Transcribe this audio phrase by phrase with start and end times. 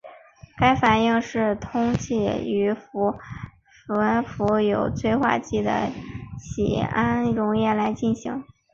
[0.57, 2.73] 该反应是通氢气于
[3.85, 5.89] 悬浮有催化剂的
[6.39, 6.87] 酰
[7.21, 8.43] 氯溶液中来进行。